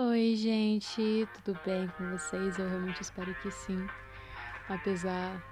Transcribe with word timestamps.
Oi, 0.00 0.36
gente, 0.36 1.28
tudo 1.34 1.58
bem 1.66 1.88
com 1.98 2.08
vocês? 2.16 2.56
Eu 2.56 2.68
realmente 2.68 3.02
espero 3.02 3.34
que 3.42 3.50
sim. 3.50 3.84
Apesar 4.68 5.44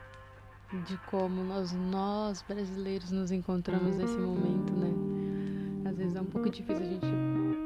de 0.86 0.96
como 1.10 1.42
nós, 1.42 1.72
nós 1.72 2.42
brasileiros 2.42 3.10
nos 3.10 3.32
encontramos 3.32 3.96
nesse 3.96 4.16
momento, 4.16 4.72
né? 4.72 5.90
Às 5.90 5.96
vezes 5.96 6.14
é 6.14 6.20
um 6.20 6.26
pouco 6.26 6.48
difícil 6.48 6.84
a 6.84 6.88
gente 6.88 7.06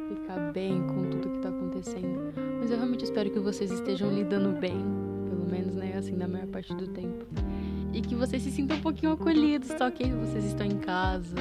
ficar 0.08 0.52
bem 0.52 0.82
com 0.86 1.10
tudo 1.10 1.28
que 1.28 1.38
tá 1.40 1.50
acontecendo. 1.50 2.32
Mas 2.58 2.70
eu 2.70 2.78
realmente 2.78 3.04
espero 3.04 3.30
que 3.30 3.40
vocês 3.40 3.70
estejam 3.70 4.10
lidando 4.10 4.58
bem, 4.58 4.82
pelo 5.28 5.44
menos, 5.50 5.76
né? 5.76 5.98
Assim, 5.98 6.16
na 6.16 6.26
maior 6.26 6.46
parte 6.46 6.74
do 6.74 6.88
tempo. 6.88 7.26
E 7.92 8.00
que 8.00 8.14
vocês 8.14 8.42
se 8.42 8.50
sintam 8.50 8.78
um 8.78 8.80
pouquinho 8.80 9.12
acolhidos, 9.12 9.68
tá 9.68 9.88
ok? 9.88 10.10
Vocês 10.14 10.46
estão 10.46 10.64
em 10.64 10.78
casa 10.78 11.36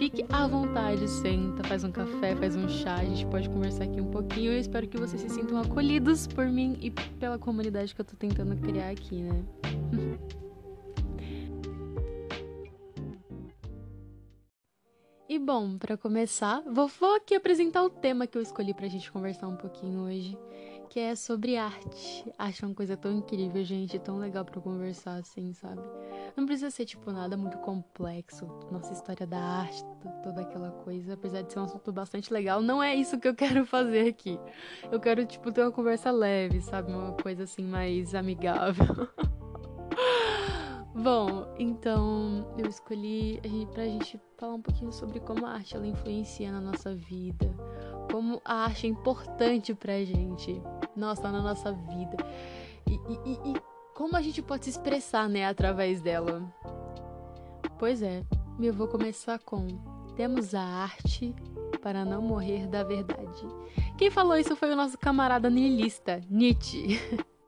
Fique 0.00 0.24
à 0.30 0.46
vontade, 0.46 1.06
senta, 1.06 1.62
faz 1.64 1.84
um 1.84 1.92
café, 1.92 2.34
faz 2.34 2.56
um 2.56 2.66
chá, 2.70 2.94
a 2.94 3.04
gente 3.04 3.26
pode 3.26 3.50
conversar 3.50 3.84
aqui 3.84 4.00
um 4.00 4.10
pouquinho. 4.10 4.52
Eu 4.52 4.58
espero 4.58 4.88
que 4.88 4.96
vocês 4.96 5.20
se 5.20 5.28
sintam 5.28 5.58
acolhidos 5.58 6.26
por 6.26 6.46
mim 6.46 6.78
e 6.80 6.90
pela 6.90 7.38
comunidade 7.38 7.94
que 7.94 8.00
eu 8.00 8.04
tô 8.06 8.16
tentando 8.16 8.56
criar 8.56 8.88
aqui, 8.88 9.16
né? 9.16 9.44
E 15.28 15.38
bom, 15.38 15.78
para 15.78 15.96
começar, 15.96 16.60
vou, 16.62 16.88
vou 16.88 17.14
aqui 17.14 17.36
apresentar 17.36 17.84
o 17.84 17.88
tema 17.88 18.26
que 18.26 18.36
eu 18.36 18.42
escolhi 18.42 18.74
pra 18.74 18.88
gente 18.88 19.12
conversar 19.12 19.46
um 19.46 19.54
pouquinho 19.54 20.00
hoje 20.00 20.36
que 20.90 20.98
é 20.98 21.14
sobre 21.14 21.56
arte. 21.56 22.30
Acho 22.36 22.66
uma 22.66 22.74
coisa 22.74 22.96
tão 22.96 23.12
incrível, 23.12 23.62
gente, 23.64 23.96
tão 24.00 24.18
legal 24.18 24.44
para 24.44 24.60
conversar 24.60 25.14
assim, 25.14 25.52
sabe? 25.52 25.80
Não 26.36 26.44
precisa 26.44 26.68
ser 26.68 26.84
tipo 26.84 27.12
nada 27.12 27.36
muito 27.36 27.56
complexo. 27.58 28.44
Nossa 28.72 28.92
história 28.92 29.24
da 29.24 29.38
arte, 29.38 29.84
toda 30.24 30.40
aquela 30.42 30.72
coisa, 30.72 31.14
apesar 31.14 31.42
de 31.42 31.52
ser 31.52 31.60
um 31.60 31.64
assunto 31.64 31.92
bastante 31.92 32.32
legal, 32.32 32.60
não 32.60 32.82
é 32.82 32.92
isso 32.92 33.20
que 33.20 33.28
eu 33.28 33.34
quero 33.36 33.64
fazer 33.64 34.08
aqui. 34.08 34.38
Eu 34.90 34.98
quero 34.98 35.24
tipo 35.24 35.52
ter 35.52 35.62
uma 35.62 35.70
conversa 35.70 36.10
leve, 36.10 36.60
sabe? 36.60 36.92
Uma 36.92 37.12
coisa 37.12 37.44
assim 37.44 37.62
mais 37.62 38.12
amigável. 38.12 39.08
Bom, 40.92 41.54
então 41.56 42.52
eu 42.58 42.66
escolhi 42.66 43.40
pra 43.72 43.84
gente 43.84 44.20
falar 44.36 44.54
um 44.54 44.60
pouquinho 44.60 44.92
sobre 44.92 45.20
como 45.20 45.46
a 45.46 45.52
arte 45.52 45.76
ela 45.76 45.86
influencia 45.86 46.50
na 46.50 46.60
nossa 46.60 46.94
vida, 46.94 47.48
como 48.10 48.40
a 48.44 48.64
arte 48.64 48.86
é 48.86 48.90
importante 48.90 49.74
pra 49.74 50.04
gente, 50.04 50.60
nossa, 50.96 51.30
na 51.30 51.40
nossa 51.40 51.72
vida. 51.72 52.16
E, 52.86 52.94
e, 52.94 53.50
e 53.52 53.62
como 53.94 54.16
a 54.16 54.22
gente 54.22 54.42
pode 54.42 54.64
se 54.64 54.70
expressar, 54.70 55.28
né, 55.28 55.46
através 55.46 56.00
dela. 56.00 56.42
Pois 57.78 58.02
é, 58.02 58.24
eu 58.58 58.72
vou 58.72 58.88
começar 58.88 59.38
com 59.38 59.66
Temos 60.16 60.54
a 60.54 60.62
arte 60.62 61.34
para 61.80 62.04
não 62.04 62.20
morrer 62.20 62.66
da 62.66 62.82
verdade. 62.82 63.46
Quem 63.96 64.10
falou 64.10 64.36
isso 64.36 64.54
foi 64.54 64.72
o 64.72 64.76
nosso 64.76 64.98
camarada 64.98 65.48
niilista, 65.48 66.20
Nietzsche. 66.28 66.98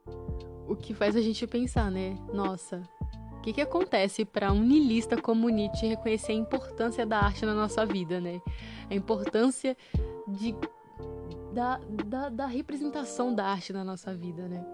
o 0.67 0.75
que 0.75 0.93
faz 0.93 1.15
a 1.15 1.21
gente 1.21 1.45
pensar, 1.45 1.91
né? 1.91 2.17
Nossa, 2.33 2.81
o 3.37 3.41
que, 3.41 3.53
que 3.53 3.61
acontece 3.61 4.25
para 4.25 4.51
um 4.51 4.61
niilista 4.61 5.21
como 5.21 5.49
Nietzsche 5.49 5.87
reconhecer 5.87 6.31
a 6.31 6.35
importância 6.35 7.05
da 7.05 7.19
arte 7.19 7.45
na 7.45 7.53
nossa 7.53 7.85
vida, 7.85 8.19
né? 8.19 8.41
A 8.89 8.95
importância 8.95 9.77
de, 10.33 10.55
da, 11.53 11.79
da, 12.05 12.29
da 12.29 12.45
representação 12.45 13.33
da 13.33 13.45
arte 13.45 13.71
na 13.71 13.83
nossa 13.83 14.13
vida, 14.13 14.47
né? 14.47 14.65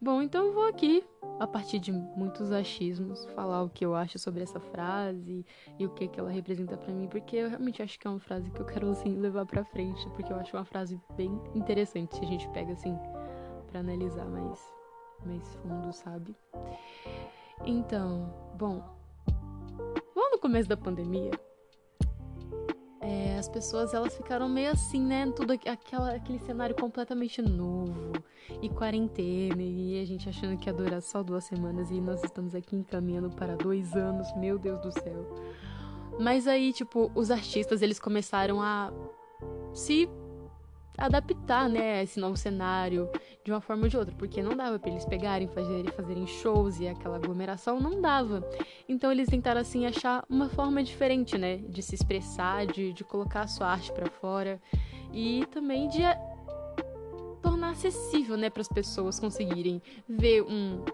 Bom, 0.00 0.20
então 0.20 0.46
eu 0.46 0.52
vou 0.52 0.66
aqui, 0.66 1.04
a 1.38 1.46
partir 1.46 1.78
de 1.78 1.92
muitos 1.92 2.50
achismos, 2.50 3.24
falar 3.36 3.62
o 3.62 3.70
que 3.70 3.86
eu 3.86 3.94
acho 3.94 4.18
sobre 4.18 4.42
essa 4.42 4.58
frase 4.58 5.46
e 5.78 5.86
o 5.86 5.90
que, 5.90 6.08
que 6.08 6.18
ela 6.18 6.28
representa 6.28 6.76
para 6.76 6.92
mim, 6.92 7.06
porque 7.06 7.36
eu 7.36 7.48
realmente 7.48 7.80
acho 7.80 8.00
que 8.00 8.08
é 8.08 8.10
uma 8.10 8.18
frase 8.18 8.50
que 8.50 8.60
eu 8.60 8.66
quero 8.66 8.90
assim 8.90 9.16
levar 9.16 9.46
para 9.46 9.64
frente, 9.64 10.04
porque 10.10 10.32
eu 10.32 10.36
acho 10.38 10.56
uma 10.56 10.64
frase 10.64 11.00
bem 11.16 11.30
interessante 11.54 12.16
se 12.16 12.24
a 12.24 12.26
gente 12.26 12.48
pega 12.48 12.72
assim 12.72 12.98
para 13.70 13.78
analisar 13.78 14.24
mais 14.24 14.60
mais 15.24 15.54
fundo, 15.54 15.92
sabe? 15.92 16.34
Então, 17.64 18.34
bom, 18.58 18.82
lá 20.16 20.30
no 20.32 20.38
começo 20.40 20.68
da 20.68 20.76
pandemia, 20.76 21.30
pessoas 23.52 23.92
elas 23.92 24.16
ficaram 24.16 24.48
meio 24.48 24.70
assim, 24.70 25.00
né? 25.00 25.30
Tudo 25.36 25.52
aquela, 25.52 26.14
aquele 26.14 26.38
cenário 26.38 26.74
completamente 26.74 27.42
novo 27.42 28.12
e 28.60 28.68
quarentena 28.68 29.62
e 29.62 30.00
a 30.00 30.04
gente 30.04 30.28
achando 30.28 30.58
que 30.58 30.68
ia 30.68 30.72
durar 30.72 31.02
só 31.02 31.22
duas 31.22 31.44
semanas 31.44 31.90
e 31.90 32.00
nós 32.00 32.22
estamos 32.24 32.54
aqui 32.54 32.74
encaminhando 32.74 33.30
para 33.30 33.54
dois 33.56 33.94
anos, 33.94 34.34
meu 34.36 34.58
Deus 34.58 34.80
do 34.80 34.90
céu. 34.90 35.28
Mas 36.18 36.46
aí, 36.46 36.72
tipo, 36.72 37.10
os 37.14 37.30
artistas 37.30 37.82
eles 37.82 37.98
começaram 37.98 38.60
a 38.60 38.92
se 39.72 40.08
adaptar, 40.96 41.68
né, 41.68 42.02
esse 42.02 42.20
novo 42.20 42.36
cenário 42.36 43.08
de 43.44 43.50
uma 43.50 43.60
forma 43.60 43.84
ou 43.84 43.88
de 43.88 43.96
outra, 43.96 44.14
porque 44.16 44.42
não 44.42 44.56
dava 44.56 44.78
para 44.78 44.90
eles 44.90 45.04
pegarem, 45.04 45.48
fazerem, 45.48 45.90
fazerem 45.92 46.26
shows 46.26 46.80
e 46.80 46.88
aquela 46.88 47.16
aglomeração 47.16 47.80
não 47.80 48.00
dava. 48.00 48.48
Então 48.88 49.10
eles 49.10 49.28
tentaram 49.28 49.60
assim 49.60 49.86
achar 49.86 50.24
uma 50.28 50.48
forma 50.48 50.82
diferente, 50.82 51.36
né, 51.38 51.56
de 51.56 51.82
se 51.82 51.94
expressar, 51.94 52.66
de, 52.66 52.92
de 52.92 53.04
colocar 53.04 53.42
a 53.42 53.46
sua 53.46 53.68
arte 53.68 53.92
para 53.92 54.06
fora 54.06 54.60
e 55.12 55.46
também 55.50 55.88
de 55.88 56.02
acessível, 57.72 58.36
né, 58.36 58.48
para 58.48 58.60
as 58.60 58.68
pessoas 58.68 59.18
conseguirem 59.18 59.82
ver 60.08 60.42
um 60.42 60.84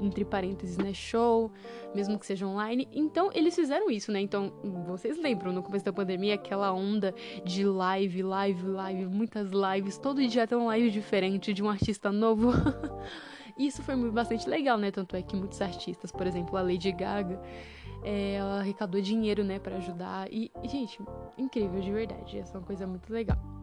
entre 0.00 0.24
parênteses, 0.24 0.76
né, 0.78 0.92
show, 0.94 1.50
mesmo 1.94 2.18
que 2.18 2.26
seja 2.26 2.46
online. 2.46 2.88
Então 2.92 3.30
eles 3.34 3.54
fizeram 3.54 3.90
isso, 3.90 4.12
né? 4.12 4.20
Então 4.20 4.52
vocês 4.86 5.18
lembram 5.18 5.52
no 5.52 5.62
começo 5.62 5.84
da 5.84 5.92
pandemia 5.92 6.34
aquela 6.34 6.72
onda 6.72 7.14
de 7.44 7.64
live, 7.64 8.22
live, 8.22 8.66
live, 8.66 9.06
muitas 9.06 9.50
lives, 9.50 9.98
todo 9.98 10.26
dia 10.26 10.46
tem 10.46 10.56
uma 10.56 10.68
live 10.68 10.90
diferente 10.90 11.52
de 11.52 11.62
um 11.62 11.68
artista 11.68 12.12
novo. 12.12 12.52
isso 13.58 13.82
foi 13.82 13.96
bastante 14.10 14.48
legal, 14.48 14.78
né? 14.78 14.90
Tanto 14.90 15.16
é 15.16 15.22
que 15.22 15.34
muitos 15.34 15.60
artistas, 15.60 16.12
por 16.12 16.26
exemplo, 16.26 16.56
a 16.56 16.62
Lady 16.62 16.92
Gaga, 16.92 17.40
é, 18.02 18.34
ela 18.34 18.60
arrecadou 18.60 19.00
dinheiro, 19.00 19.42
né, 19.42 19.58
para 19.58 19.76
ajudar. 19.76 20.32
E, 20.32 20.50
gente, 20.64 21.00
incrível 21.36 21.80
de 21.80 21.90
verdade. 21.90 22.38
Essa 22.38 22.56
é 22.56 22.60
uma 22.60 22.66
coisa 22.66 22.86
muito 22.86 23.12
legal. 23.12 23.57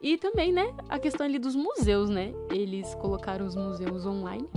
E 0.00 0.16
também, 0.16 0.52
né, 0.52 0.74
a 0.88 0.98
questão 0.98 1.26
ali 1.26 1.38
dos 1.38 1.56
museus, 1.56 2.08
né? 2.08 2.32
Eles 2.50 2.94
colocaram 2.96 3.44
os 3.46 3.56
museus 3.56 4.06
online, 4.06 4.48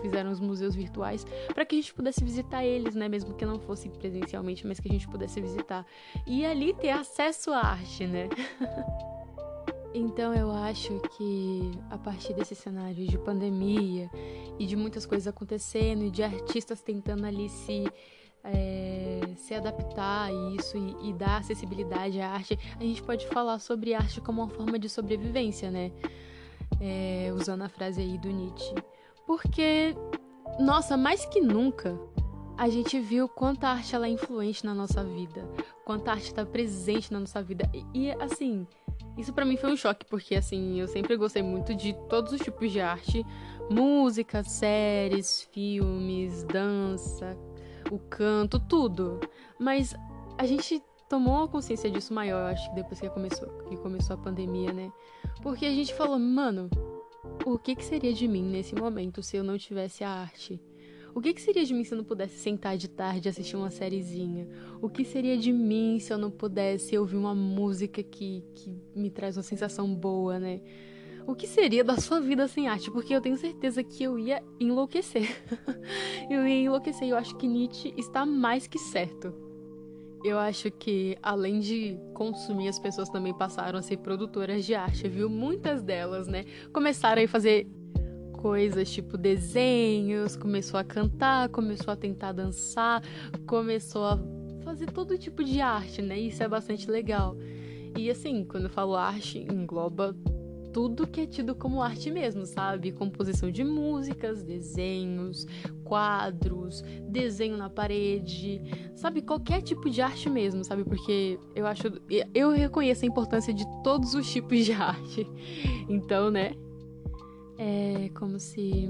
fizeram 0.00 0.30
os 0.30 0.40
museus 0.40 0.74
virtuais 0.74 1.26
para 1.52 1.64
que 1.64 1.76
a 1.76 1.80
gente 1.80 1.92
pudesse 1.92 2.24
visitar 2.24 2.64
eles, 2.64 2.94
né, 2.94 3.08
mesmo 3.08 3.34
que 3.34 3.44
não 3.44 3.58
fosse 3.58 3.88
presencialmente, 3.88 4.66
mas 4.66 4.80
que 4.80 4.88
a 4.88 4.92
gente 4.92 5.08
pudesse 5.08 5.40
visitar 5.40 5.84
e 6.26 6.44
ali 6.46 6.72
ter 6.72 6.90
acesso 6.90 7.50
à 7.50 7.58
arte, 7.58 8.06
né? 8.06 8.28
Então 9.94 10.34
eu 10.34 10.50
acho 10.50 11.00
que 11.16 11.72
a 11.90 11.96
partir 11.96 12.34
desse 12.34 12.54
cenário 12.54 13.06
de 13.06 13.18
pandemia 13.18 14.10
e 14.58 14.66
de 14.66 14.76
muitas 14.76 15.06
coisas 15.06 15.26
acontecendo 15.26 16.04
e 16.04 16.10
de 16.10 16.22
artistas 16.22 16.82
tentando 16.82 17.24
ali 17.24 17.48
se 17.48 17.84
é, 18.44 19.20
se 19.36 19.54
adaptar 19.54 20.28
a 20.28 20.32
isso 20.54 20.76
e, 20.76 21.10
e, 21.10 21.12
dar 21.12 21.38
acessibilidade 21.38 22.20
à 22.20 22.30
arte, 22.30 22.58
a 22.78 22.82
gente 22.82 23.02
pode 23.02 23.26
falar 23.28 23.58
sobre 23.58 23.94
arte 23.94 24.20
como 24.20 24.42
uma 24.42 24.48
forma 24.48 24.78
de 24.78 24.88
sobrevivência, 24.88 25.70
né? 25.70 25.92
É, 26.80 27.32
usando 27.34 27.62
a 27.62 27.68
frase 27.68 28.00
aí 28.00 28.18
do 28.18 28.28
Nietzsche. 28.28 28.74
Porque, 29.26 29.94
nossa, 30.58 30.96
mais 30.96 31.24
que 31.24 31.40
nunca, 31.40 31.98
a 32.56 32.68
gente 32.68 32.98
viu 32.98 33.28
quanta 33.28 33.68
arte 33.68 33.94
ela 33.94 34.06
é 34.06 34.10
influente 34.10 34.64
na 34.64 34.74
nossa 34.74 35.04
vida, 35.04 35.48
quanta 35.84 36.10
arte 36.10 36.24
está 36.24 36.44
presente 36.44 37.12
na 37.12 37.20
nossa 37.20 37.42
vida. 37.42 37.70
E, 37.72 37.84
e 37.94 38.10
assim, 38.12 38.66
isso 39.16 39.32
para 39.32 39.44
mim 39.44 39.56
foi 39.56 39.72
um 39.72 39.76
choque, 39.76 40.06
porque 40.06 40.34
assim, 40.34 40.80
eu 40.80 40.88
sempre 40.88 41.16
gostei 41.16 41.42
muito 41.42 41.74
de 41.74 41.92
todos 42.08 42.32
os 42.32 42.40
tipos 42.40 42.70
de 42.70 42.80
arte, 42.80 43.24
música, 43.70 44.42
séries, 44.42 45.42
filmes, 45.52 46.44
dança, 46.44 47.36
o 47.90 47.98
canto, 47.98 48.58
tudo. 48.58 49.20
Mas 49.58 49.94
a 50.36 50.46
gente 50.46 50.82
tomou 51.08 51.44
a 51.44 51.48
consciência 51.48 51.90
disso 51.90 52.12
maior, 52.12 52.40
eu 52.40 52.46
acho 52.46 52.68
que 52.68 52.76
depois 52.76 53.00
que 53.00 53.08
começou, 53.08 53.48
que 53.68 53.76
começou 53.76 54.14
a 54.14 54.18
pandemia, 54.18 54.72
né? 54.72 54.92
Porque 55.42 55.64
a 55.64 55.70
gente 55.70 55.94
falou, 55.94 56.18
mano, 56.18 56.68
o 57.44 57.58
que, 57.58 57.74
que 57.74 57.84
seria 57.84 58.12
de 58.12 58.28
mim 58.28 58.42
nesse 58.42 58.74
momento 58.74 59.22
se 59.22 59.36
eu 59.36 59.44
não 59.44 59.56
tivesse 59.56 60.04
a 60.04 60.10
arte? 60.10 60.60
O 61.14 61.20
que, 61.20 61.32
que 61.32 61.40
seria 61.40 61.64
de 61.64 61.74
mim 61.74 61.82
se 61.82 61.92
eu 61.92 61.98
não 61.98 62.04
pudesse 62.04 62.38
sentar 62.38 62.76
de 62.76 62.88
tarde 62.88 63.28
e 63.28 63.30
assistir 63.30 63.56
uma 63.56 63.70
sériezinha? 63.70 64.46
O 64.80 64.88
que 64.88 65.04
seria 65.04 65.36
de 65.36 65.52
mim 65.52 65.98
se 65.98 66.12
eu 66.12 66.18
não 66.18 66.30
pudesse 66.30 66.96
ouvir 66.96 67.16
uma 67.16 67.34
música 67.34 68.02
que, 68.02 68.44
que 68.54 68.76
me 68.94 69.10
traz 69.10 69.36
uma 69.36 69.42
sensação 69.42 69.92
boa, 69.92 70.38
né? 70.38 70.60
O 71.28 71.34
que 71.34 71.46
seria 71.46 71.84
da 71.84 71.98
sua 71.98 72.22
vida 72.22 72.48
sem 72.48 72.68
arte? 72.68 72.90
Porque 72.90 73.14
eu 73.14 73.20
tenho 73.20 73.36
certeza 73.36 73.84
que 73.84 74.02
eu 74.02 74.18
ia 74.18 74.42
enlouquecer. 74.58 75.28
eu 76.30 76.48
ia 76.48 76.62
enlouquecer. 76.62 77.06
Eu 77.06 77.18
acho 77.18 77.36
que 77.36 77.46
Nietzsche 77.46 77.92
está 77.98 78.24
mais 78.24 78.66
que 78.66 78.78
certo. 78.78 79.34
Eu 80.24 80.38
acho 80.38 80.70
que, 80.70 81.18
além 81.22 81.60
de 81.60 81.98
consumir, 82.14 82.68
as 82.68 82.78
pessoas 82.78 83.10
também 83.10 83.34
passaram 83.34 83.78
a 83.78 83.82
ser 83.82 83.98
produtoras 83.98 84.64
de 84.64 84.74
arte, 84.74 85.06
viu? 85.06 85.28
Muitas 85.28 85.82
delas, 85.82 86.26
né? 86.26 86.46
Começaram 86.72 87.22
a 87.22 87.28
fazer 87.28 87.68
coisas 88.32 88.90
tipo 88.90 89.18
desenhos, 89.18 90.34
começou 90.34 90.80
a 90.80 90.84
cantar, 90.84 91.50
começou 91.50 91.92
a 91.92 91.96
tentar 91.96 92.32
dançar, 92.32 93.02
começou 93.46 94.06
a 94.06 94.18
fazer 94.64 94.86
todo 94.86 95.18
tipo 95.18 95.44
de 95.44 95.60
arte, 95.60 96.00
né? 96.00 96.18
Isso 96.18 96.42
é 96.42 96.48
bastante 96.48 96.90
legal. 96.90 97.36
E 97.98 98.10
assim, 98.10 98.46
quando 98.46 98.64
eu 98.64 98.70
falo 98.70 98.96
arte, 98.96 99.40
engloba 99.40 100.16
tudo 100.72 101.06
que 101.06 101.22
é 101.22 101.26
tido 101.26 101.54
como 101.54 101.82
arte 101.82 102.10
mesmo, 102.10 102.46
sabe? 102.46 102.92
Composição 102.92 103.50
de 103.50 103.64
músicas, 103.64 104.42
desenhos, 104.42 105.46
quadros, 105.84 106.82
desenho 107.08 107.56
na 107.56 107.70
parede, 107.70 108.62
sabe? 108.94 109.22
Qualquer 109.22 109.62
tipo 109.62 109.88
de 109.88 110.00
arte 110.00 110.28
mesmo, 110.28 110.64
sabe? 110.64 110.84
Porque 110.84 111.38
eu 111.54 111.66
acho. 111.66 111.88
Eu 112.34 112.50
reconheço 112.50 113.04
a 113.04 113.08
importância 113.08 113.52
de 113.52 113.64
todos 113.82 114.14
os 114.14 114.30
tipos 114.30 114.64
de 114.64 114.72
arte. 114.74 115.26
Então, 115.88 116.30
né? 116.30 116.52
É 117.58 118.08
como 118.14 118.38
se 118.38 118.88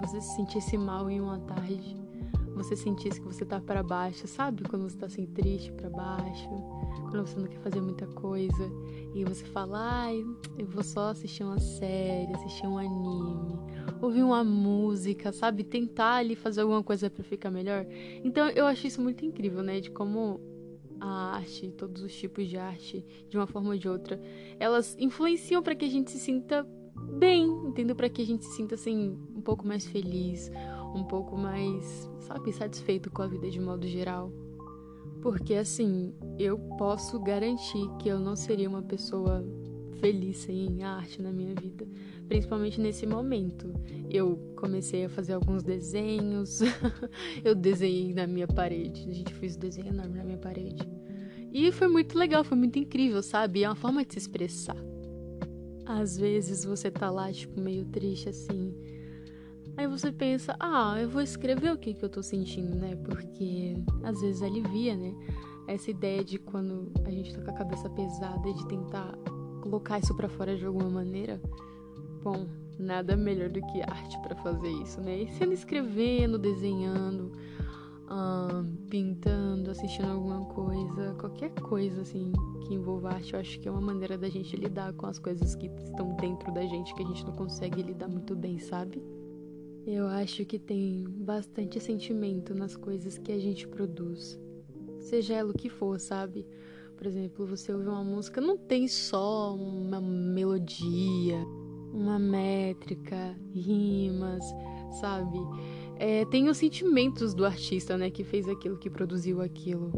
você 0.00 0.20
se 0.20 0.36
sentisse 0.36 0.76
mal 0.76 1.08
em 1.08 1.20
uma 1.20 1.38
tarde 1.40 2.01
você 2.62 2.76
sentisse 2.76 3.20
que 3.20 3.26
você 3.26 3.44
tá 3.44 3.60
para 3.60 3.82
baixo, 3.82 4.26
sabe? 4.26 4.62
Quando 4.62 4.88
você 4.88 4.96
tá 4.96 5.06
assim 5.06 5.26
triste 5.26 5.72
para 5.72 5.90
baixo, 5.90 6.48
quando 7.10 7.26
você 7.26 7.38
não 7.38 7.48
quer 7.48 7.58
fazer 7.58 7.80
muita 7.80 8.06
coisa 8.06 8.70
e 9.14 9.24
você 9.24 9.44
fala, 9.44 9.78
ai, 10.04 10.24
eu 10.56 10.66
vou 10.66 10.82
só 10.82 11.10
assistir 11.10 11.42
uma 11.42 11.58
série, 11.58 12.32
assistir 12.32 12.66
um 12.66 12.78
anime, 12.78 13.58
ouvir 14.00 14.22
uma 14.22 14.44
música, 14.44 15.32
sabe? 15.32 15.64
Tentar 15.64 16.16
ali 16.16 16.36
fazer 16.36 16.60
alguma 16.60 16.82
coisa 16.82 17.10
para 17.10 17.24
ficar 17.24 17.50
melhor. 17.50 17.84
Então 18.22 18.48
eu 18.50 18.66
acho 18.66 18.86
isso 18.86 19.00
muito 19.00 19.24
incrível, 19.24 19.62
né? 19.62 19.80
De 19.80 19.90
como 19.90 20.40
a 21.00 21.34
arte, 21.34 21.72
todos 21.72 22.02
os 22.02 22.14
tipos 22.14 22.48
de 22.48 22.56
arte, 22.56 23.04
de 23.28 23.36
uma 23.36 23.46
forma 23.46 23.70
ou 23.70 23.78
de 23.78 23.88
outra, 23.88 24.20
elas 24.60 24.96
influenciam 25.00 25.62
para 25.62 25.74
que 25.74 25.84
a 25.84 25.90
gente 25.90 26.12
se 26.12 26.18
sinta 26.20 26.64
bem, 27.18 27.44
entendeu? 27.66 27.96
Para 27.96 28.08
que 28.08 28.22
a 28.22 28.26
gente 28.26 28.44
se 28.44 28.56
sinta 28.56 28.76
assim 28.76 29.18
um 29.34 29.40
pouco 29.40 29.66
mais 29.66 29.84
feliz, 29.84 30.50
um 30.94 31.04
pouco 31.04 31.36
mais, 31.36 32.10
sabe, 32.20 32.52
satisfeito 32.52 33.10
com 33.10 33.22
a 33.22 33.26
vida 33.26 33.50
de 33.50 33.60
modo 33.60 33.86
geral. 33.86 34.32
Porque 35.20 35.54
assim, 35.54 36.14
eu 36.38 36.58
posso 36.76 37.18
garantir 37.20 37.88
que 37.98 38.08
eu 38.08 38.18
não 38.18 38.34
seria 38.34 38.68
uma 38.68 38.82
pessoa 38.82 39.44
feliz 40.00 40.38
sem 40.38 40.82
arte 40.82 41.22
na 41.22 41.32
minha 41.32 41.54
vida, 41.54 41.86
principalmente 42.26 42.80
nesse 42.80 43.06
momento. 43.06 43.72
Eu 44.10 44.36
comecei 44.56 45.04
a 45.04 45.08
fazer 45.08 45.34
alguns 45.34 45.62
desenhos, 45.62 46.60
eu 47.44 47.54
desenhei 47.54 48.12
na 48.12 48.26
minha 48.26 48.48
parede, 48.48 49.08
a 49.08 49.14
gente 49.14 49.32
fez 49.34 49.56
um 49.56 49.60
desenho 49.60 49.88
enorme 49.88 50.18
na 50.18 50.24
minha 50.24 50.38
parede. 50.38 50.82
E 51.52 51.70
foi 51.70 51.86
muito 51.86 52.18
legal, 52.18 52.42
foi 52.42 52.58
muito 52.58 52.78
incrível, 52.78 53.22
sabe? 53.22 53.62
É 53.62 53.68
uma 53.68 53.76
forma 53.76 54.04
de 54.04 54.14
se 54.14 54.18
expressar. 54.18 54.76
Às 55.84 56.16
vezes 56.16 56.64
você 56.64 56.90
tá 56.90 57.10
lá, 57.10 57.30
tipo, 57.30 57.60
meio 57.60 57.84
triste 57.84 58.28
assim, 58.28 58.74
Aí 59.76 59.86
você 59.86 60.12
pensa, 60.12 60.54
ah, 60.60 60.96
eu 61.00 61.08
vou 61.08 61.22
escrever 61.22 61.72
o 61.72 61.78
que, 61.78 61.94
que 61.94 62.04
eu 62.04 62.08
tô 62.08 62.22
sentindo, 62.22 62.74
né? 62.74 62.94
Porque 62.96 63.74
às 64.02 64.20
vezes 64.20 64.42
alivia, 64.42 64.96
né? 64.96 65.14
Essa 65.66 65.90
ideia 65.90 66.22
de 66.22 66.38
quando 66.38 66.92
a 67.04 67.10
gente 67.10 67.34
tá 67.34 67.42
com 67.42 67.50
a 67.50 67.54
cabeça 67.54 67.88
pesada 67.88 68.52
de 68.52 68.66
tentar 68.68 69.16
colocar 69.62 69.98
isso 69.98 70.14
para 70.14 70.28
fora 70.28 70.56
de 70.56 70.66
alguma 70.66 70.90
maneira. 70.90 71.40
Bom, 72.22 72.46
nada 72.78 73.16
melhor 73.16 73.48
do 73.48 73.60
que 73.66 73.80
arte 73.82 74.18
para 74.20 74.36
fazer 74.36 74.68
isso, 74.68 75.00
né? 75.00 75.22
E 75.22 75.30
sendo 75.32 75.52
escrevendo, 75.52 76.38
desenhando, 76.38 77.32
pintando, 78.90 79.70
assistindo 79.70 80.10
alguma 80.10 80.44
coisa, 80.46 81.14
qualquer 81.18 81.50
coisa 81.54 82.02
assim 82.02 82.30
que 82.66 82.74
envolva 82.74 83.14
arte, 83.14 83.32
eu 83.32 83.40
acho 83.40 83.58
que 83.58 83.68
é 83.68 83.70
uma 83.70 83.80
maneira 83.80 84.18
da 84.18 84.28
gente 84.28 84.54
lidar 84.54 84.92
com 84.92 85.06
as 85.06 85.18
coisas 85.18 85.54
que 85.54 85.66
estão 85.66 86.14
dentro 86.16 86.52
da 86.52 86.66
gente 86.66 86.94
que 86.94 87.02
a 87.02 87.06
gente 87.06 87.24
não 87.24 87.32
consegue 87.32 87.82
lidar 87.82 88.08
muito 88.08 88.36
bem, 88.36 88.58
sabe? 88.58 89.02
Eu 89.86 90.06
acho 90.06 90.44
que 90.44 90.58
tem 90.58 91.04
bastante 91.08 91.80
sentimento 91.80 92.54
nas 92.54 92.76
coisas 92.76 93.18
que 93.18 93.32
a 93.32 93.38
gente 93.38 93.66
produz. 93.66 94.38
Seja 95.00 95.34
ela 95.34 95.50
o 95.50 95.56
que 95.56 95.68
for, 95.68 95.98
sabe? 95.98 96.46
Por 96.96 97.06
exemplo, 97.06 97.44
você 97.44 97.72
ouve 97.72 97.88
uma 97.88 98.04
música, 98.04 98.40
não 98.40 98.56
tem 98.56 98.86
só 98.86 99.56
uma 99.56 100.00
melodia, 100.00 101.44
uma 101.92 102.16
métrica, 102.16 103.36
rimas, 103.52 104.44
sabe? 105.00 105.38
É, 105.96 106.24
tem 106.26 106.48
os 106.48 106.58
sentimentos 106.58 107.34
do 107.34 107.44
artista, 107.44 107.96
né, 107.98 108.08
que 108.08 108.22
fez 108.22 108.48
aquilo, 108.48 108.78
que 108.78 108.88
produziu 108.88 109.40
aquilo. 109.40 109.90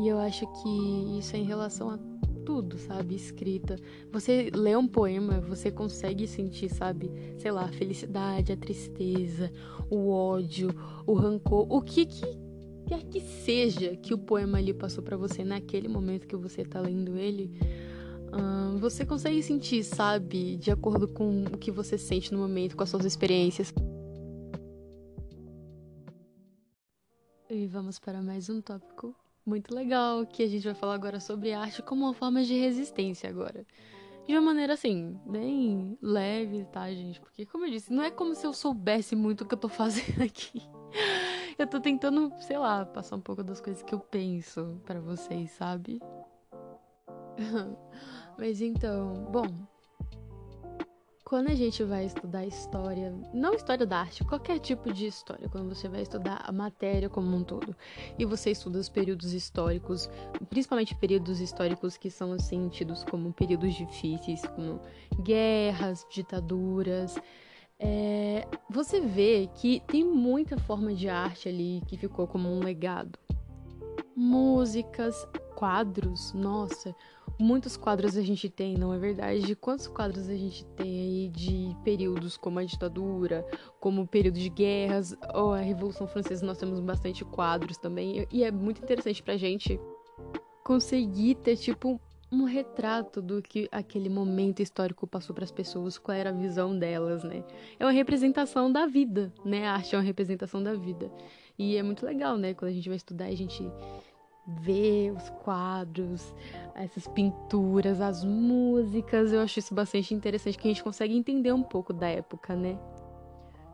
E 0.00 0.08
eu 0.08 0.18
acho 0.18 0.46
que 0.62 1.18
isso 1.18 1.34
é 1.34 1.40
em 1.40 1.44
relação 1.44 1.90
a 1.90 1.98
tudo, 2.44 2.78
sabe? 2.78 3.14
Escrita. 3.14 3.76
Você 4.12 4.50
lê 4.54 4.76
um 4.76 4.86
poema, 4.86 5.40
você 5.40 5.70
consegue 5.70 6.26
sentir, 6.26 6.68
sabe? 6.68 7.10
Sei 7.38 7.50
lá, 7.50 7.64
a 7.64 7.72
felicidade, 7.72 8.52
a 8.52 8.56
tristeza, 8.56 9.50
o 9.90 10.10
ódio, 10.10 10.68
o 11.06 11.14
rancor, 11.14 11.66
o 11.70 11.80
que 11.80 12.06
que 12.06 12.44
quer 12.86 13.02
que 13.04 13.20
seja 13.20 13.96
que 13.96 14.12
o 14.12 14.18
poema 14.18 14.58
ali 14.58 14.74
passou 14.74 15.02
para 15.02 15.16
você 15.16 15.42
naquele 15.42 15.88
momento 15.88 16.26
que 16.26 16.36
você 16.36 16.64
tá 16.64 16.80
lendo 16.80 17.16
ele. 17.16 17.50
Hum, 18.32 18.78
você 18.78 19.06
consegue 19.06 19.42
sentir, 19.42 19.82
sabe? 19.84 20.56
De 20.56 20.70
acordo 20.70 21.08
com 21.08 21.44
o 21.44 21.58
que 21.58 21.70
você 21.70 21.96
sente 21.96 22.32
no 22.32 22.38
momento, 22.38 22.76
com 22.76 22.82
as 22.82 22.90
suas 22.90 23.04
experiências. 23.04 23.72
E 27.48 27.66
vamos 27.66 27.98
para 27.98 28.20
mais 28.20 28.50
um 28.50 28.60
tópico 28.60 29.14
muito 29.46 29.74
legal 29.74 30.26
que 30.26 30.42
a 30.42 30.46
gente 30.46 30.64
vai 30.64 30.74
falar 30.74 30.94
agora 30.94 31.20
sobre 31.20 31.52
arte 31.52 31.82
como 31.82 32.04
uma 32.04 32.14
forma 32.14 32.42
de 32.42 32.54
resistência 32.54 33.28
agora. 33.28 33.66
De 34.26 34.32
uma 34.32 34.40
maneira 34.40 34.72
assim, 34.72 35.20
bem 35.26 35.98
leve, 36.00 36.64
tá, 36.72 36.90
gente? 36.90 37.20
Porque, 37.20 37.44
como 37.44 37.66
eu 37.66 37.70
disse, 37.70 37.92
não 37.92 38.02
é 38.02 38.10
como 38.10 38.34
se 38.34 38.46
eu 38.46 38.54
soubesse 38.54 39.14
muito 39.14 39.42
o 39.42 39.46
que 39.46 39.54
eu 39.54 39.58
tô 39.58 39.68
fazendo 39.68 40.22
aqui. 40.22 40.62
Eu 41.58 41.66
tô 41.66 41.80
tentando, 41.80 42.32
sei 42.40 42.58
lá, 42.58 42.86
passar 42.86 43.16
um 43.16 43.20
pouco 43.20 43.44
das 43.44 43.60
coisas 43.60 43.82
que 43.82 43.94
eu 43.94 44.00
penso 44.00 44.80
para 44.84 45.00
vocês, 45.00 45.50
sabe? 45.50 46.00
Mas 48.38 48.60
então, 48.60 49.28
bom, 49.30 49.46
quando 51.24 51.48
a 51.48 51.54
gente 51.54 51.82
vai 51.82 52.04
estudar 52.04 52.44
história, 52.44 53.12
não 53.32 53.54
história 53.54 53.86
da 53.86 54.00
arte, 54.00 54.22
qualquer 54.24 54.58
tipo 54.58 54.92
de 54.92 55.06
história, 55.06 55.48
quando 55.48 55.74
você 55.74 55.88
vai 55.88 56.02
estudar 56.02 56.42
a 56.44 56.52
matéria 56.52 57.08
como 57.08 57.34
um 57.34 57.42
todo, 57.42 57.74
e 58.18 58.24
você 58.26 58.50
estuda 58.50 58.78
os 58.78 58.90
períodos 58.90 59.32
históricos, 59.32 60.08
principalmente 60.50 60.94
períodos 60.94 61.40
históricos 61.40 61.96
que 61.96 62.10
são 62.10 62.32
assim 62.32 62.68
tidos 62.68 63.02
como 63.04 63.32
períodos 63.32 63.74
difíceis, 63.74 64.42
como 64.54 64.80
guerras, 65.22 66.06
ditaduras, 66.10 67.16
é, 67.78 68.46
você 68.68 69.00
vê 69.00 69.48
que 69.54 69.80
tem 69.86 70.04
muita 70.04 70.58
forma 70.58 70.94
de 70.94 71.08
arte 71.08 71.48
ali 71.48 71.82
que 71.86 71.96
ficou 71.96 72.26
como 72.26 72.48
um 72.48 72.60
legado. 72.60 73.18
Músicas, 74.14 75.26
quadros, 75.56 76.32
nossa, 76.32 76.94
muitos 77.38 77.76
quadros 77.76 78.16
a 78.16 78.22
gente 78.22 78.48
tem, 78.48 78.76
não 78.76 78.92
é 78.92 78.98
verdade? 78.98 79.54
Quantos 79.56 79.86
quadros 79.86 80.28
a 80.28 80.34
gente 80.34 80.64
tem 80.76 81.00
aí 81.00 81.28
de 81.28 81.76
períodos 81.84 82.36
como 82.36 82.58
a 82.58 82.64
ditadura, 82.64 83.46
como 83.80 84.02
o 84.02 84.06
período 84.06 84.38
de 84.38 84.48
guerras, 84.48 85.16
ou 85.34 85.52
a 85.52 85.58
Revolução 85.58 86.06
Francesa, 86.06 86.44
nós 86.44 86.58
temos 86.58 86.80
bastante 86.80 87.24
quadros 87.24 87.76
também, 87.76 88.26
e 88.30 88.44
é 88.44 88.50
muito 88.50 88.82
interessante 88.82 89.22
pra 89.22 89.36
gente 89.36 89.80
conseguir 90.64 91.34
ter, 91.36 91.56
tipo, 91.56 92.00
um 92.32 92.44
retrato 92.44 93.22
do 93.22 93.40
que 93.40 93.68
aquele 93.70 94.08
momento 94.08 94.60
histórico 94.60 95.06
passou 95.06 95.34
para 95.34 95.44
as 95.44 95.52
pessoas, 95.52 95.98
qual 95.98 96.16
era 96.16 96.30
a 96.30 96.32
visão 96.32 96.76
delas, 96.76 97.22
né? 97.22 97.44
É 97.78 97.84
uma 97.84 97.92
representação 97.92 98.72
da 98.72 98.86
vida, 98.86 99.32
né? 99.44 99.68
A 99.68 99.74
arte 99.74 99.94
é 99.94 99.98
uma 99.98 100.04
representação 100.04 100.62
da 100.62 100.74
vida. 100.74 101.10
E 101.56 101.76
é 101.76 101.82
muito 101.82 102.04
legal, 102.04 102.36
né? 102.36 102.52
Quando 102.54 102.70
a 102.70 102.74
gente 102.74 102.88
vai 102.88 102.96
estudar, 102.96 103.26
a 103.26 103.34
gente 103.34 103.70
ver 104.46 105.12
os 105.12 105.30
quadros, 105.42 106.34
essas 106.74 107.06
pinturas, 107.08 108.00
as 108.00 108.24
músicas. 108.24 109.32
Eu 109.32 109.40
acho 109.40 109.58
isso 109.58 109.74
bastante 109.74 110.14
interessante, 110.14 110.58
que 110.58 110.68
a 110.68 110.70
gente 110.70 110.84
consegue 110.84 111.16
entender 111.16 111.52
um 111.52 111.62
pouco 111.62 111.92
da 111.92 112.08
época, 112.08 112.54
né? 112.54 112.78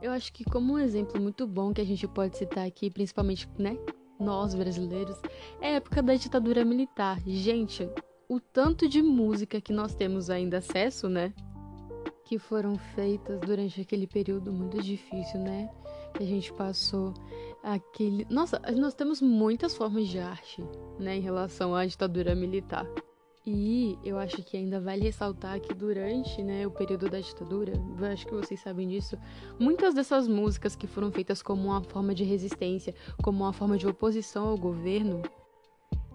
Eu 0.00 0.12
acho 0.12 0.32
que 0.32 0.44
como 0.44 0.74
um 0.74 0.78
exemplo 0.78 1.20
muito 1.20 1.46
bom 1.46 1.74
que 1.74 1.80
a 1.80 1.84
gente 1.84 2.06
pode 2.08 2.36
citar 2.36 2.66
aqui, 2.66 2.90
principalmente, 2.90 3.48
né, 3.58 3.76
nós 4.18 4.54
brasileiros, 4.54 5.20
é 5.60 5.68
a 5.68 5.76
época 5.76 6.02
da 6.02 6.14
ditadura 6.14 6.64
militar. 6.64 7.20
Gente, 7.26 7.88
o 8.28 8.40
tanto 8.40 8.88
de 8.88 9.02
música 9.02 9.60
que 9.60 9.72
nós 9.72 9.94
temos 9.94 10.30
ainda 10.30 10.58
acesso, 10.58 11.08
né? 11.08 11.34
Que 12.24 12.38
foram 12.38 12.76
feitas 12.94 13.40
durante 13.40 13.80
aquele 13.80 14.06
período 14.06 14.52
muito 14.52 14.80
difícil, 14.80 15.40
né? 15.40 15.68
Que 16.14 16.22
a 16.22 16.26
gente 16.26 16.52
passou 16.52 17.14
aquele. 17.62 18.26
Nossa, 18.30 18.60
nós 18.76 18.94
temos 18.94 19.20
muitas 19.20 19.76
formas 19.76 20.08
de 20.08 20.18
arte, 20.18 20.64
né, 20.98 21.16
em 21.16 21.20
relação 21.20 21.74
à 21.74 21.84
ditadura 21.86 22.34
militar. 22.34 22.86
E 23.46 23.98
eu 24.04 24.18
acho 24.18 24.42
que 24.42 24.56
ainda 24.56 24.78
vale 24.78 25.02
ressaltar 25.02 25.58
que 25.60 25.72
durante 25.72 26.42
né, 26.42 26.66
o 26.66 26.70
período 26.70 27.08
da 27.08 27.18
ditadura, 27.20 27.72
eu 27.98 28.06
acho 28.06 28.26
que 28.26 28.34
vocês 28.34 28.60
sabem 28.60 28.86
disso, 28.86 29.16
muitas 29.58 29.94
dessas 29.94 30.28
músicas 30.28 30.76
que 30.76 30.86
foram 30.86 31.10
feitas 31.10 31.40
como 31.40 31.68
uma 31.68 31.82
forma 31.82 32.14
de 32.14 32.22
resistência, 32.22 32.94
como 33.22 33.42
uma 33.42 33.52
forma 33.52 33.78
de 33.78 33.88
oposição 33.88 34.46
ao 34.46 34.58
governo, 34.58 35.22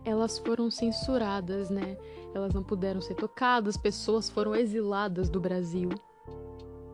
elas 0.06 0.38
foram 0.38 0.70
censuradas, 0.70 1.72
né? 1.72 1.98
Elas 2.34 2.54
não 2.54 2.64
puderam 2.64 3.02
ser 3.02 3.16
tocadas, 3.16 3.76
pessoas 3.76 4.30
foram 4.30 4.56
exiladas 4.56 5.28
do 5.28 5.40
Brasil 5.40 5.90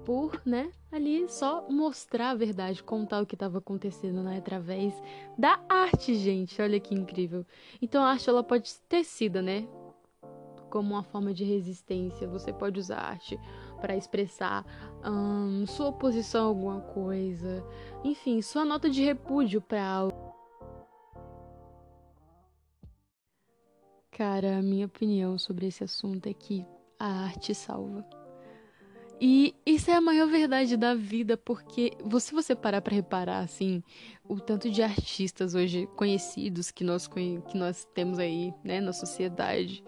por, 0.06 0.42
né, 0.46 0.72
ali 0.92 1.28
só 1.30 1.68
mostrar 1.70 2.32
a 2.32 2.36
verdade, 2.36 2.84
contar 2.84 3.22
o 3.22 3.26
que 3.26 3.36
estava 3.36 3.60
acontecendo, 3.60 4.22
né, 4.24 4.38
através 4.38 4.94
da 5.38 5.60
arte, 5.70 6.16
gente. 6.16 6.62
Olha 6.62 6.80
que 6.80 6.94
incrível. 6.94 7.46
Então 7.82 8.04
a 8.04 8.12
arte 8.12 8.30
ela 8.30 8.44
pode 8.44 8.74
ter 8.90 9.04
sido, 9.04 9.42
né, 9.42 9.68
como 10.70 10.94
uma 10.94 11.04
forma 11.04 11.34
de 11.34 11.44
resistência. 11.44 12.28
Você 12.28 12.52
pode 12.54 12.80
usar 12.80 13.00
arte 13.00 13.40
para 13.80 13.96
expressar 13.96 14.66
hum, 15.06 15.66
sua 15.68 15.88
oposição 15.88 16.46
a 16.46 16.48
alguma 16.48 16.82
coisa, 16.82 17.64
enfim, 18.04 18.42
sua 18.42 18.64
nota 18.64 18.90
de 18.90 19.04
repúdio 19.04 19.60
para 19.60 19.84
algo. 19.84 20.32
Cara, 24.12 24.60
a 24.60 24.62
minha 24.62 24.86
opinião 24.86 25.38
sobre 25.38 25.68
esse 25.68 25.84
assunto 25.84 26.28
é 26.28 26.34
que 26.34 26.66
a 27.00 27.24
arte 27.24 27.56
salva. 27.56 28.21
E 29.24 29.54
isso 29.64 29.92
é 29.92 29.94
a 29.94 30.02
maior 30.02 30.28
verdade 30.28 30.76
da 30.76 30.96
vida, 30.96 31.38
porque 31.38 31.92
se 32.20 32.34
você 32.34 32.56
parar 32.56 32.82
para 32.82 32.96
reparar, 32.96 33.42
assim, 33.42 33.84
o 34.28 34.40
tanto 34.40 34.68
de 34.72 34.82
artistas 34.82 35.54
hoje 35.54 35.88
conhecidos 35.96 36.72
que 36.72 36.84
nós, 36.84 37.08
que 37.08 37.56
nós 37.56 37.88
temos 37.94 38.18
aí, 38.18 38.52
né, 38.64 38.82
na 38.82 38.92
sociedade, 38.92 39.84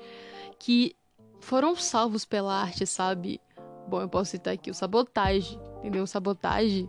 que 0.59 0.95
foram 1.39 1.75
salvos 1.75 2.25
pela 2.25 2.61
arte, 2.61 2.85
sabe? 2.85 3.41
Bom, 3.87 4.01
eu 4.01 4.07
posso 4.07 4.29
citar 4.29 4.53
aqui 4.53 4.69
o 4.69 4.73
Sabotagem, 4.73 5.59
entendeu? 5.79 6.03
O 6.03 6.07
Sabotagem 6.07 6.87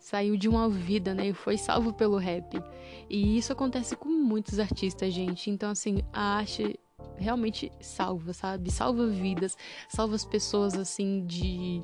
saiu 0.00 0.36
de 0.36 0.48
uma 0.48 0.68
vida, 0.68 1.14
né, 1.14 1.28
e 1.28 1.32
foi 1.32 1.56
salvo 1.56 1.92
pelo 1.92 2.16
rap. 2.16 2.60
E 3.08 3.38
isso 3.38 3.52
acontece 3.52 3.94
com 3.94 4.08
muitos 4.08 4.58
artistas, 4.58 5.14
gente. 5.14 5.50
Então, 5.50 5.70
assim, 5.70 6.02
a 6.12 6.38
arte 6.38 6.80
realmente 7.18 7.70
salva, 7.80 8.32
sabe? 8.32 8.70
Salva 8.70 9.06
vidas, 9.06 9.56
salva 9.88 10.14
as 10.14 10.24
pessoas 10.24 10.74
assim 10.74 11.24
de 11.26 11.82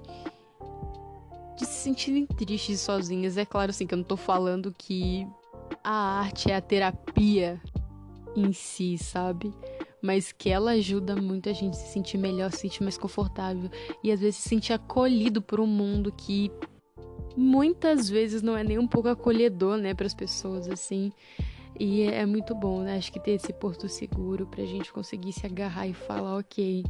de 1.57 1.67
se 1.67 1.83
sentirem 1.83 2.27
tristes 2.27 2.81
sozinhas. 2.81 3.37
É 3.37 3.45
claro 3.45 3.71
assim 3.71 3.87
que 3.87 3.95
eu 3.95 3.99
não 3.99 4.05
tô 4.05 4.17
falando 4.17 4.75
que 4.77 5.27
a 5.85 6.21
arte 6.21 6.51
é 6.51 6.57
a 6.57 6.61
terapia 6.61 7.61
em 8.35 8.53
si, 8.53 8.97
sabe? 8.99 9.53
Mas 10.01 10.33
que 10.33 10.51
ela 10.51 10.73
ajuda 10.73 11.15
muito 11.15 11.49
a 11.49 11.53
gente 11.53 11.77
se 11.77 11.93
sentir 11.93 12.19
melhor, 12.19 12.51
se 12.51 12.59
sentir 12.59 12.83
mais 12.83 12.99
confortável 12.99 13.71
e 14.03 14.11
às 14.11 14.21
vezes 14.21 14.37
se 14.37 14.49
sentir 14.49 14.73
acolhido 14.73 15.41
por 15.41 15.61
um 15.61 15.67
mundo 15.67 16.13
que 16.13 16.51
muitas 17.37 18.09
vezes 18.09 18.43
não 18.43 18.57
é 18.57 18.65
nem 18.65 18.79
um 18.79 18.87
pouco 18.87 19.09
acolhedor, 19.09 19.77
né, 19.77 19.95
para 19.95 20.07
as 20.07 20.15
pessoas 20.15 20.69
assim. 20.69 21.13
E 21.79 22.03
é 22.03 22.25
muito 22.27 22.55
bom, 22.55 22.83
né? 22.83 22.97
Acho 22.97 23.13
que 23.13 23.21
ter 23.21 23.33
esse 23.33 23.53
porto 23.53 23.89
seguro 23.89 24.47
pra 24.47 24.65
gente 24.65 24.93
conseguir 24.93 25.33
se 25.33 25.47
agarrar 25.47 25.87
e 25.87 25.95
falar, 25.95 26.39
ok, 26.39 26.85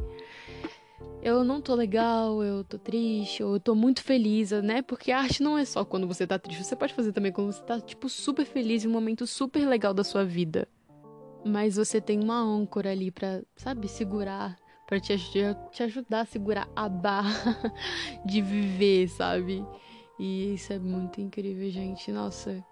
eu 1.21 1.43
não 1.43 1.61
tô 1.61 1.73
legal, 1.73 2.43
eu 2.43 2.63
tô 2.65 2.77
triste, 2.77 3.41
ou 3.41 3.53
eu 3.53 3.59
tô 3.59 3.73
muito 3.73 4.03
feliz, 4.03 4.51
né? 4.51 4.81
Porque 4.81 5.11
a 5.11 5.19
arte 5.19 5.41
não 5.41 5.57
é 5.57 5.63
só 5.63 5.85
quando 5.85 6.05
você 6.05 6.27
tá 6.27 6.37
triste, 6.37 6.63
você 6.63 6.75
pode 6.75 6.93
fazer 6.93 7.13
também 7.13 7.31
quando 7.31 7.51
você 7.51 7.63
tá, 7.63 7.79
tipo, 7.79 8.09
super 8.09 8.45
feliz 8.45 8.83
em 8.83 8.89
um 8.89 8.91
momento 8.91 9.25
super 9.25 9.65
legal 9.65 9.93
da 9.93 10.03
sua 10.03 10.25
vida. 10.25 10.67
Mas 11.45 11.77
você 11.77 12.01
tem 12.01 12.21
uma 12.21 12.39
âncora 12.39 12.91
ali 12.91 13.09
pra, 13.09 13.41
sabe, 13.55 13.87
segurar, 13.87 14.57
pra 14.85 14.99
te, 14.99 15.15
te 15.71 15.83
ajudar 15.83 16.21
a 16.21 16.25
segurar 16.25 16.67
a 16.75 16.89
barra 16.89 17.71
de 18.25 18.41
viver, 18.41 19.07
sabe? 19.07 19.65
E 20.19 20.53
isso 20.53 20.73
é 20.73 20.79
muito 20.79 21.21
incrível, 21.21 21.69
gente. 21.69 22.11
Nossa, 22.11 22.63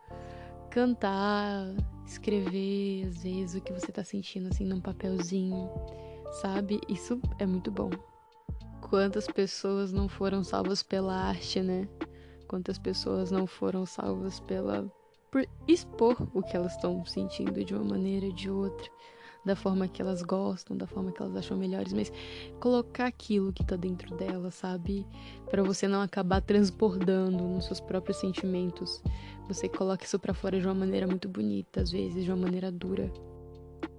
cantar, 0.70 1.74
escrever 2.12 3.08
às 3.08 3.24
vezes 3.24 3.56
o 3.56 3.62
que 3.62 3.74
você 3.74 3.92
tá 3.92 4.04
sentindo 4.04 4.50
assim 4.50 4.66
num 4.66 4.82
papelzinho, 4.82 5.70
sabe? 6.42 6.80
Isso 6.90 7.20
é 7.40 7.46
muito 7.46 7.72
bom. 7.72 7.90
Quantas 8.82 9.28
pessoas 9.28 9.92
não 9.92 10.10
foram 10.10 10.44
salvas 10.44 10.84
pela 10.84 11.16
arte, 11.16 11.62
né? 11.62 11.88
Quantas 12.48 12.78
pessoas 12.78 13.32
não 13.32 13.48
foram 13.48 13.86
salvas 13.86 14.40
pela 14.40 14.92
por 15.32 15.48
expor 15.66 16.18
o 16.34 16.44
que 16.44 16.58
elas 16.58 16.76
estão 16.76 17.06
sentindo 17.06 17.64
de 17.64 17.74
uma 17.74 17.86
maneira 17.86 18.26
ou 18.26 18.34
de 18.34 18.50
outra 18.50 18.92
da 19.46 19.56
forma 19.56 19.88
que 19.88 20.02
elas 20.02 20.22
gostam, 20.22 20.78
da 20.78 20.86
forma 20.86 21.12
que 21.12 21.22
elas 21.22 21.36
acham 21.36 21.58
melhores, 21.58 21.94
mas 21.94 22.12
colocar 22.60 23.08
aquilo 23.08 23.52
que 23.52 23.66
tá 23.66 23.76
dentro 23.76 24.16
dela, 24.16 24.52
sabe? 24.52 25.06
Para 25.50 25.64
você 25.64 25.88
não 25.88 26.02
acabar 26.02 26.42
transbordando 26.42 27.44
nos 27.44 27.66
seus 27.66 27.80
próprios 27.80 28.18
sentimentos. 28.18 29.02
Você 29.48 29.68
coloca 29.68 30.06
isso 30.06 30.20
para 30.20 30.34
fora 30.34 30.60
de 30.60 30.66
uma 30.66 30.76
maneira 30.76 31.08
muito 31.08 31.28
bonita, 31.28 31.82
às 31.82 31.92
vezes 31.92 32.24
de 32.24 32.32
uma 32.32 32.42
maneira 32.44 32.72
dura. 32.72 33.12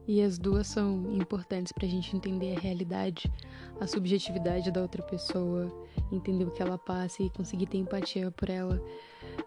E 0.07 0.21
as 0.21 0.39
duas 0.39 0.67
são 0.67 1.13
importantes 1.13 1.73
pra 1.73 1.87
gente 1.87 2.17
entender 2.17 2.57
a 2.57 2.61
realidade, 2.61 3.33
a 3.81 3.87
subjetividade 3.87 4.71
da 4.71 4.83
outra 4.83 5.03
pessoa, 5.03 5.73
entender 6.11 6.45
o 6.45 6.51
que 6.51 6.63
ela 6.63 6.77
passa 6.77 7.23
e 7.23 7.31
conseguir 7.31 7.67
ter 7.67 7.79
empatia 7.79 8.31
por 8.31 8.51
ela 8.51 8.83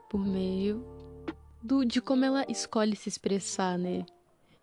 por 0.10 0.20
meio 0.20 0.84
do, 1.62 1.84
de 1.84 2.00
como 2.00 2.24
ela 2.24 2.46
escolhe 2.48 2.96
se 2.96 3.10
expressar, 3.10 3.78
né? 3.78 4.06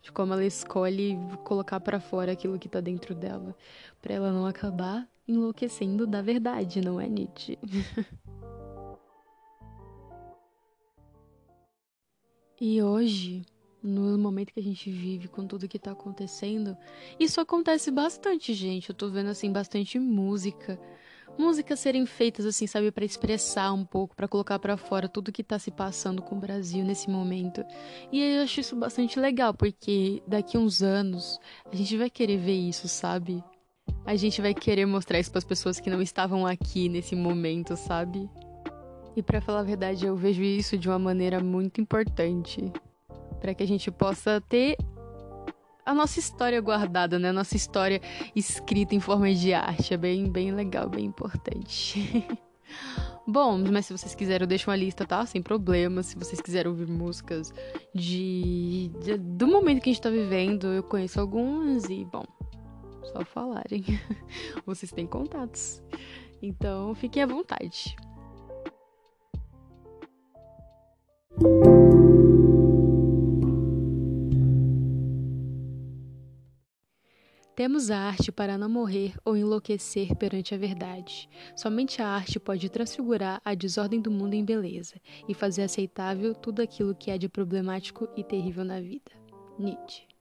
De 0.03 0.11
como 0.11 0.33
ela 0.33 0.45
escolhe 0.45 1.17
colocar 1.45 1.79
para 1.79 1.99
fora 1.99 2.33
aquilo 2.33 2.59
que 2.59 2.67
tá 2.67 2.81
dentro 2.81 3.15
dela, 3.15 3.55
para 4.01 4.13
ela 4.13 4.33
não 4.33 4.45
acabar 4.45 5.07
enlouquecendo 5.25 6.05
da 6.05 6.21
verdade, 6.21 6.81
não 6.81 6.99
é 6.99 7.07
Nietzsche? 7.07 7.57
e 12.59 12.83
hoje, 12.83 13.45
no 13.81 14.17
momento 14.17 14.53
que 14.53 14.59
a 14.59 14.63
gente 14.63 14.91
vive 14.91 15.29
com 15.29 15.47
tudo 15.47 15.69
que 15.69 15.79
tá 15.79 15.93
acontecendo, 15.93 16.75
isso 17.17 17.39
acontece 17.39 17.89
bastante, 17.89 18.53
gente. 18.53 18.89
Eu 18.89 18.95
tô 18.95 19.09
vendo 19.09 19.29
assim 19.29 19.53
bastante 19.53 19.97
música 19.97 20.77
músicas 21.37 21.79
serem 21.79 22.05
feitas 22.05 22.45
assim, 22.45 22.67
sabe, 22.67 22.91
para 22.91 23.05
expressar 23.05 23.73
um 23.73 23.85
pouco, 23.85 24.15
para 24.15 24.27
colocar 24.27 24.59
para 24.59 24.77
fora 24.77 25.09
tudo 25.09 25.31
que 25.31 25.43
tá 25.43 25.57
se 25.57 25.71
passando 25.71 26.21
com 26.21 26.35
o 26.35 26.39
Brasil 26.39 26.83
nesse 26.83 27.09
momento. 27.09 27.63
E 28.11 28.21
eu 28.21 28.43
acho 28.43 28.59
isso 28.59 28.75
bastante 28.75 29.19
legal, 29.19 29.53
porque 29.53 30.21
daqui 30.27 30.57
uns 30.57 30.81
anos 30.81 31.39
a 31.71 31.75
gente 31.75 31.97
vai 31.97 32.09
querer 32.09 32.37
ver 32.37 32.57
isso, 32.57 32.87
sabe? 32.87 33.43
A 34.05 34.15
gente 34.15 34.41
vai 34.41 34.53
querer 34.53 34.85
mostrar 34.85 35.19
isso 35.19 35.31
para 35.31 35.39
as 35.39 35.45
pessoas 35.45 35.79
que 35.79 35.89
não 35.89 36.01
estavam 36.01 36.45
aqui 36.45 36.89
nesse 36.89 37.15
momento, 37.15 37.75
sabe? 37.75 38.29
E 39.15 39.21
para 39.21 39.41
falar 39.41 39.59
a 39.59 39.63
verdade, 39.63 40.05
eu 40.05 40.15
vejo 40.15 40.41
isso 40.41 40.77
de 40.77 40.89
uma 40.89 40.99
maneira 40.99 41.39
muito 41.39 41.79
importante, 41.79 42.71
para 43.39 43.53
que 43.53 43.63
a 43.63 43.67
gente 43.67 43.91
possa 43.91 44.41
ter 44.41 44.75
a 45.85 45.93
nossa 45.93 46.19
história 46.19 46.59
guardada, 46.61 47.19
né? 47.19 47.29
A 47.29 47.33
nossa 47.33 47.55
história 47.55 48.01
escrita 48.35 48.95
em 48.95 48.99
forma 48.99 49.33
de 49.33 49.53
arte. 49.53 49.93
É 49.93 49.97
bem, 49.97 50.29
bem 50.29 50.51
legal, 50.51 50.89
bem 50.89 51.05
importante. 51.05 52.25
Bom, 53.25 53.57
mas 53.71 53.85
se 53.85 53.93
vocês 53.93 54.13
quiserem, 54.13 54.43
eu 54.43 54.47
deixo 54.47 54.69
uma 54.69 54.75
lista, 54.75 55.05
tá? 55.05 55.25
Sem 55.25 55.41
problema. 55.41 56.03
Se 56.03 56.17
vocês 56.17 56.41
quiserem 56.41 56.69
ouvir 56.69 56.87
músicas 56.87 57.53
de, 57.93 58.91
de 59.01 59.17
do 59.17 59.47
momento 59.47 59.81
que 59.81 59.89
a 59.89 59.93
gente 59.93 60.01
tá 60.01 60.09
vivendo, 60.09 60.67
eu 60.67 60.83
conheço 60.83 61.19
algumas 61.19 61.85
e, 61.85 62.03
bom, 62.05 62.25
só 63.03 63.23
falarem. 63.23 63.83
vocês 64.65 64.91
têm 64.91 65.07
contatos. 65.07 65.81
Então, 66.41 66.93
fiquem 66.95 67.23
à 67.23 67.25
vontade. 67.25 67.95
Temos 77.63 77.89
a 77.89 77.97
arte 77.97 78.29
para 78.29 78.57
não 78.57 78.67
morrer 78.67 79.13
ou 79.23 79.37
enlouquecer 79.37 80.13
perante 80.17 80.53
a 80.53 80.57
verdade. 80.57 81.29
Somente 81.55 82.01
a 82.01 82.09
arte 82.09 82.37
pode 82.37 82.67
transfigurar 82.67 83.41
a 83.45 83.55
desordem 83.55 84.01
do 84.01 84.11
mundo 84.11 84.33
em 84.33 84.43
beleza 84.43 84.95
e 85.29 85.33
fazer 85.33 85.61
aceitável 85.61 86.35
tudo 86.35 86.61
aquilo 86.61 86.93
que 86.93 87.09
há 87.09 87.15
de 87.15 87.29
problemático 87.29 88.09
e 88.17 88.21
terrível 88.21 88.65
na 88.65 88.81
vida. 88.81 89.13
Nietzsche 89.57 90.12